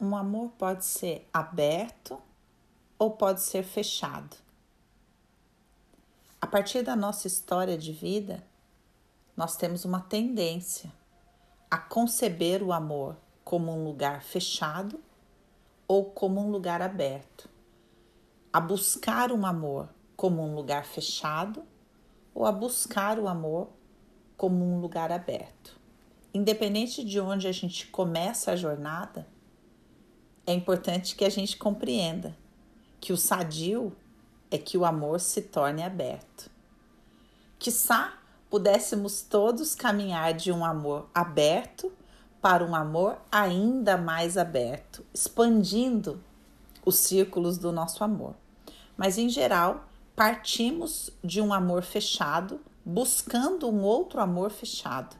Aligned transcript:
Um 0.00 0.16
amor 0.16 0.52
pode 0.56 0.86
ser 0.86 1.28
aberto 1.30 2.18
ou 2.98 3.10
pode 3.10 3.42
ser 3.42 3.62
fechado. 3.62 4.34
A 6.40 6.46
partir 6.46 6.82
da 6.82 6.96
nossa 6.96 7.26
história 7.26 7.76
de 7.76 7.92
vida, 7.92 8.42
nós 9.36 9.58
temos 9.58 9.84
uma 9.84 10.00
tendência 10.00 10.90
a 11.70 11.76
conceber 11.76 12.62
o 12.62 12.72
amor 12.72 13.14
como 13.44 13.70
um 13.70 13.84
lugar 13.84 14.22
fechado 14.22 14.98
ou 15.86 16.06
como 16.06 16.40
um 16.40 16.50
lugar 16.50 16.80
aberto, 16.80 17.46
a 18.50 18.58
buscar 18.58 19.30
um 19.30 19.44
amor 19.44 19.86
como 20.16 20.42
um 20.42 20.54
lugar 20.54 20.86
fechado 20.86 21.62
ou 22.34 22.46
a 22.46 22.52
buscar 22.52 23.18
o 23.18 23.28
amor 23.28 23.68
como 24.34 24.64
um 24.64 24.80
lugar 24.80 25.12
aberto. 25.12 25.78
Independente 26.32 27.04
de 27.04 27.20
onde 27.20 27.46
a 27.46 27.52
gente 27.52 27.86
começa 27.88 28.52
a 28.52 28.56
jornada, 28.56 29.26
é 30.50 30.54
importante 30.54 31.14
que 31.14 31.24
a 31.24 31.30
gente 31.30 31.56
compreenda 31.56 32.36
que 33.00 33.12
o 33.12 33.16
sadio 33.16 33.96
é 34.50 34.58
que 34.58 34.76
o 34.76 34.84
amor 34.84 35.20
se 35.20 35.42
torne 35.42 35.82
aberto. 35.82 36.50
Quissá 37.58 38.14
pudéssemos 38.50 39.22
todos 39.22 39.76
caminhar 39.76 40.34
de 40.34 40.50
um 40.50 40.64
amor 40.64 41.08
aberto 41.14 41.92
para 42.42 42.64
um 42.64 42.74
amor 42.74 43.18
ainda 43.30 43.96
mais 43.96 44.36
aberto, 44.36 45.04
expandindo 45.14 46.20
os 46.84 46.96
círculos 46.96 47.56
do 47.56 47.70
nosso 47.70 48.02
amor. 48.02 48.34
Mas 48.96 49.18
em 49.18 49.28
geral, 49.28 49.84
partimos 50.16 51.10
de 51.22 51.40
um 51.40 51.52
amor 51.52 51.82
fechado, 51.82 52.60
buscando 52.84 53.68
um 53.68 53.82
outro 53.82 54.20
amor 54.20 54.50
fechado. 54.50 55.14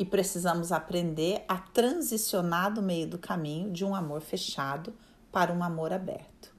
E 0.00 0.04
precisamos 0.06 0.72
aprender 0.72 1.44
a 1.46 1.58
transicionar 1.58 2.72
do 2.72 2.80
meio 2.80 3.06
do 3.06 3.18
caminho 3.18 3.70
de 3.70 3.84
um 3.84 3.94
amor 3.94 4.22
fechado 4.22 4.94
para 5.30 5.52
um 5.52 5.62
amor 5.62 5.92
aberto. 5.92 6.54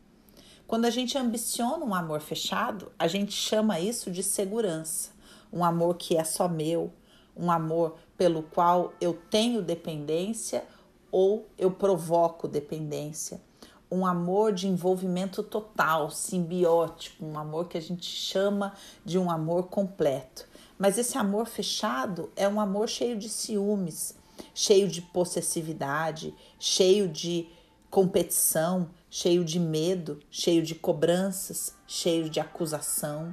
Quando 0.68 0.86
a 0.86 0.92
gente 0.92 1.18
ambiciona 1.18 1.84
um 1.84 1.96
amor 1.96 2.22
fechado, 2.22 2.92
a 3.00 3.08
gente 3.08 3.34
chama 3.34 3.80
isso 3.80 4.12
de 4.12 4.22
segurança, 4.22 5.10
um 5.52 5.66
amor 5.66 5.96
que 5.96 6.16
é 6.16 6.24
só 6.24 6.48
meu, 6.48 6.94
um 7.36 7.50
amor 7.50 7.96
pelo 8.16 8.44
qual 8.44 8.94
eu 9.02 9.20
tenho 9.32 9.64
dependência 9.64 10.64
ou 11.12 11.48
eu 11.58 11.72
provoco 11.72 12.48
dependência, 12.48 13.42
um 13.90 14.06
amor 14.06 14.54
de 14.54 14.68
envolvimento 14.68 15.42
total, 15.42 16.12
simbiótico, 16.12 17.26
um 17.26 17.40
amor 17.40 17.68
que 17.68 17.78
a 17.80 17.82
gente 17.82 18.06
chama 18.06 18.74
de 19.04 19.18
um 19.18 19.32
amor 19.32 19.64
completo. 19.64 20.51
Mas 20.82 20.98
esse 20.98 21.16
amor 21.16 21.46
fechado 21.46 22.32
é 22.36 22.48
um 22.48 22.60
amor 22.60 22.90
cheio 22.90 23.16
de 23.16 23.30
ciúmes, 23.30 24.18
cheio 24.52 24.88
de 24.88 25.00
possessividade, 25.00 26.34
cheio 26.58 27.08
de 27.08 27.48
competição, 27.88 28.90
cheio 29.08 29.46
de 29.46 29.59
medo, 29.59 30.20
cheio 30.32 30.64
de 30.64 30.74
cobranças, 30.74 31.76
cheio 31.86 32.28
de 32.32 32.40
acusação. 32.40 33.32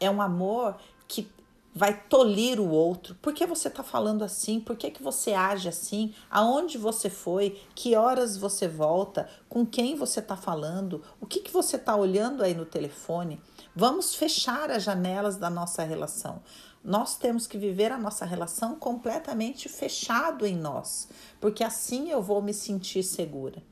É 0.00 0.10
um 0.10 0.22
amor 0.22 0.78
que 1.06 1.30
vai 1.74 1.92
tolir 2.08 2.58
o 2.58 2.70
outro. 2.70 3.14
Por 3.16 3.34
que 3.34 3.44
você 3.44 3.68
está 3.68 3.82
falando 3.82 4.24
assim? 4.24 4.58
Por 4.58 4.74
que, 4.74 4.90
que 4.90 5.02
você 5.02 5.34
age 5.34 5.68
assim? 5.68 6.14
Aonde 6.30 6.78
você 6.78 7.10
foi? 7.10 7.60
Que 7.74 7.96
horas 7.96 8.38
você 8.38 8.66
volta? 8.66 9.28
Com 9.46 9.66
quem 9.66 9.94
você 9.94 10.20
está 10.20 10.38
falando? 10.38 11.02
O 11.20 11.26
que, 11.26 11.40
que 11.40 11.52
você 11.52 11.76
está 11.76 11.94
olhando 11.94 12.42
aí 12.42 12.54
no 12.54 12.64
telefone? 12.64 13.38
Vamos 13.80 14.12
fechar 14.12 14.72
as 14.72 14.82
janelas 14.82 15.36
da 15.36 15.48
nossa 15.48 15.84
relação. 15.84 16.42
Nós 16.82 17.16
temos 17.16 17.46
que 17.46 17.56
viver 17.56 17.92
a 17.92 17.96
nossa 17.96 18.24
relação 18.24 18.74
completamente 18.74 19.68
fechado 19.68 20.44
em 20.44 20.56
nós, 20.56 21.08
porque 21.40 21.62
assim 21.62 22.10
eu 22.10 22.20
vou 22.20 22.42
me 22.42 22.52
sentir 22.52 23.04
segura. 23.04 23.62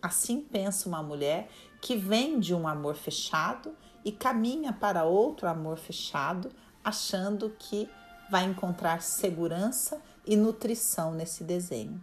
Assim 0.00 0.40
pensa 0.40 0.88
uma 0.88 1.02
mulher 1.02 1.50
que 1.78 1.94
vem 1.94 2.40
de 2.40 2.54
um 2.54 2.66
amor 2.66 2.94
fechado 2.94 3.76
e 4.02 4.10
caminha 4.10 4.72
para 4.72 5.04
outro 5.04 5.46
amor 5.46 5.76
fechado, 5.76 6.50
achando 6.82 7.54
que 7.58 7.86
vai 8.30 8.44
encontrar 8.44 9.02
segurança 9.02 10.00
e 10.24 10.36
nutrição 10.36 11.12
nesse 11.12 11.44
desenho. 11.44 12.02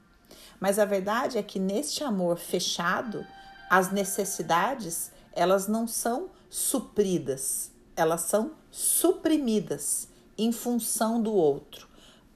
Mas 0.59 0.77
a 0.77 0.85
verdade 0.85 1.39
é 1.39 1.41
que 1.41 1.57
neste 1.57 2.03
amor 2.03 2.37
fechado, 2.37 3.25
as 3.67 3.91
necessidades, 3.91 5.11
elas 5.33 5.67
não 5.67 5.87
são 5.87 6.29
supridas, 6.49 7.71
elas 7.95 8.21
são 8.21 8.51
suprimidas 8.71 10.07
em 10.37 10.51
função 10.51 11.21
do 11.21 11.33
outro. 11.33 11.87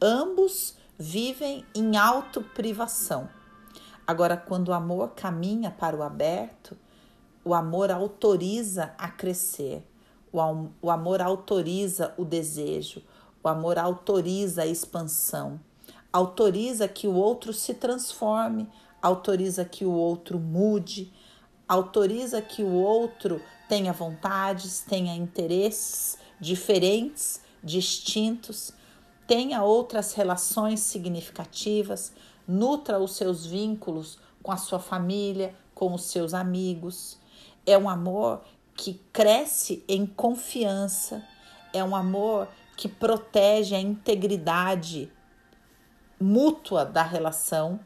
Ambos 0.02 0.76
vivem 0.98 1.66
em 1.74 1.98
autoprivação. 1.98 3.30
Agora, 4.06 4.36
quando 4.36 4.70
o 4.70 4.74
amor 4.74 5.12
caminha 5.16 5.72
para 5.72 5.96
o 5.96 6.04
aberto, 6.04 6.76
o 7.44 7.54
amor 7.54 7.92
autoriza 7.92 8.94
a 8.98 9.08
crescer, 9.08 9.84
o, 10.32 10.90
amor 10.90 11.22
autoriza 11.22 12.14
o 12.18 12.24
desejo, 12.24 13.04
o 13.44 13.48
amor 13.48 13.78
autoriza 13.78 14.64
a 14.64 14.68
expansão, 14.68 15.60
autoriza 16.12 16.88
que 16.88 17.08
o 17.08 17.14
outro 17.14 17.54
se 17.54 17.74
transforme, 17.74 18.70
autoriza 19.02 19.66
que 19.66 19.86
o 19.86 19.92
outro 19.92 20.40
mude, 20.40 21.12
autoriza 21.72 22.42
que 22.42 22.64
o 22.64 22.74
outro 22.74 23.42
tenha 23.70 23.94
vontades, 23.94 24.82
tenha 24.82 25.16
interesses 25.16 26.18
diferentes, 26.38 27.40
distintos, 27.64 28.74
tenha 29.26 29.64
outras 29.64 30.14
relações 30.14 30.82
significativas 30.82 32.12
nutra 32.46 33.00
os 33.00 33.16
seus 33.16 33.46
vínculos 33.46 34.20
com 34.44 34.52
a 34.52 34.58
sua 34.58 34.80
família, 34.80 35.56
com 35.74 35.94
os 35.94 36.04
seus 36.04 36.34
amigos. 36.34 37.18
É 37.66 37.78
um 37.78 37.88
amor 37.88 38.42
que 38.76 39.00
cresce 39.14 39.82
em 39.88 40.06
confiança, 40.06 41.26
é 41.72 41.82
um 41.82 41.96
amor 41.96 42.50
que 42.76 42.90
protege 42.90 43.76
a 43.76 43.80
integridade 43.80 45.10
mútua 46.20 46.84
da 46.84 47.04
relação, 47.04 47.80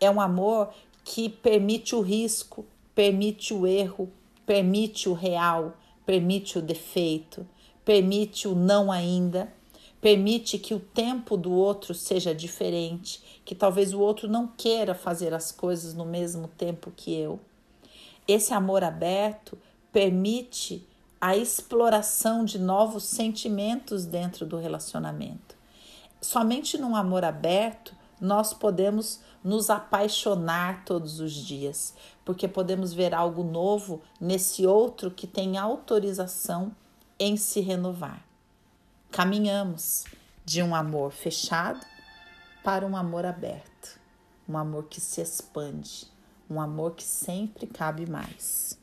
é 0.00 0.10
um 0.10 0.18
amor 0.18 0.70
que 1.04 1.28
permite 1.28 1.94
o 1.94 2.00
risco, 2.00 2.64
permite 2.98 3.54
o 3.54 3.64
erro, 3.64 4.10
permite 4.44 5.08
o 5.08 5.12
real, 5.12 5.76
permite 6.04 6.58
o 6.58 6.62
defeito, 6.62 7.46
permite 7.84 8.48
o 8.48 8.56
não 8.56 8.90
ainda 8.90 9.52
Permite 10.00 10.58
que 10.58 10.74
o 10.74 10.80
tempo 10.80 11.36
do 11.36 11.52
outro 11.52 11.92
seja 11.92 12.32
diferente, 12.32 13.40
que 13.44 13.54
talvez 13.54 13.92
o 13.92 13.98
outro 13.98 14.28
não 14.28 14.46
queira 14.46 14.94
fazer 14.94 15.34
as 15.34 15.50
coisas 15.50 15.92
no 15.92 16.04
mesmo 16.04 16.46
tempo 16.46 16.92
que 16.94 17.12
eu. 17.12 17.40
Esse 18.26 18.54
amor 18.54 18.84
aberto 18.84 19.58
permite 19.92 20.86
a 21.20 21.36
exploração 21.36 22.44
de 22.44 22.60
novos 22.60 23.02
sentimentos 23.04 24.06
dentro 24.06 24.46
do 24.46 24.56
relacionamento. 24.56 25.56
Somente 26.20 26.78
num 26.78 26.94
amor 26.94 27.24
aberto 27.24 27.92
nós 28.20 28.52
podemos 28.52 29.20
nos 29.42 29.70
apaixonar 29.70 30.84
todos 30.84 31.20
os 31.20 31.32
dias, 31.32 31.94
porque 32.24 32.48
podemos 32.48 32.92
ver 32.92 33.14
algo 33.14 33.42
novo 33.42 34.02
nesse 34.20 34.66
outro 34.66 35.10
que 35.10 35.26
tem 35.26 35.56
autorização 35.56 36.74
em 37.18 37.36
se 37.36 37.60
renovar. 37.60 38.22
Caminhamos 39.10 40.04
de 40.44 40.62
um 40.62 40.74
amor 40.74 41.12
fechado 41.12 41.84
para 42.62 42.86
um 42.86 42.96
amor 42.96 43.24
aberto, 43.24 43.98
um 44.48 44.56
amor 44.56 44.84
que 44.84 45.00
se 45.00 45.20
expande, 45.20 46.06
um 46.48 46.60
amor 46.60 46.94
que 46.94 47.04
sempre 47.04 47.66
cabe 47.66 48.08
mais. 48.08 48.77